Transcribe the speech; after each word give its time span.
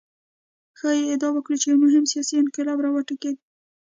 ښايي 0.79 1.03
ادعا 1.15 1.29
وکړو 1.33 1.57
چې 1.61 1.67
یو 1.69 1.77
مهم 1.85 2.03
سیاسي 2.11 2.33
انقلاب 2.43 2.77
راوټوکېد. 2.85 3.35